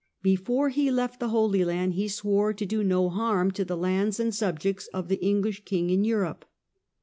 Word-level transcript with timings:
Before 0.23 0.69
he 0.69 0.89
left 0.89 1.19
the 1.19 1.29
Holy 1.29 1.63
Land 1.63 1.93
he 1.93 2.07
swore 2.07 2.53
to 2.53 2.65
do 2.65 2.83
no 2.83 3.07
harm 3.07 3.51
to 3.51 3.63
the 3.63 3.77
lands 3.77 4.19
and 4.19 4.33
subjects 4.33 4.87
of 4.87 5.09
the 5.09 5.23
English 5.23 5.63
king 5.63 5.91
in 5.91 6.03
Europe. 6.03 6.43